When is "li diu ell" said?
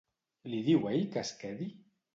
0.53-1.07